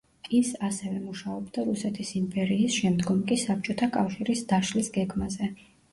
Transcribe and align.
ის, 0.35 0.47
ასევე, 0.67 1.01
მუშაობდა 1.01 1.65
რუსეთის 1.67 2.13
იმპერიის, 2.21 2.77
შემდგომ 2.79 3.19
კი 3.33 3.37
საბჭოთა 3.45 3.91
კავშირის 3.99 4.43
დაშლის 4.55 4.91
გეგმაზე. 4.97 5.51